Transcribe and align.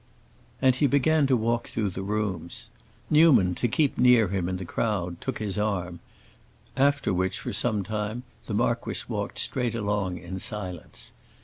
And 0.63 0.73
he 0.73 0.87
began 0.87 1.27
to 1.27 1.37
walk 1.37 1.67
through 1.67 1.91
the 1.91 2.01
rooms. 2.01 2.69
Newman, 3.11 3.53
to 3.53 3.67
keep 3.67 3.99
near 3.99 4.29
him 4.29 4.49
in 4.49 4.57
the 4.57 4.65
crowd, 4.65 5.21
took 5.21 5.37
his 5.37 5.59
arm; 5.59 5.99
after 6.75 7.13
which 7.13 7.37
for 7.37 7.53
some 7.53 7.83
time, 7.83 8.23
the 8.47 8.55
marquis 8.55 9.03
walked 9.07 9.37
straight 9.37 9.75
along, 9.75 10.17
in 10.17 10.39
silence. 10.39 11.11